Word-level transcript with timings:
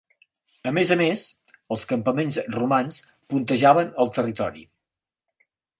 A 0.71 0.71
més 0.77 0.91
a 0.95 0.97
més, 1.01 1.25
els 1.75 1.83
campaments 1.93 2.41
romans 2.59 2.99
puntejaven 3.35 3.95
el 4.07 4.15
territori. 4.19 4.71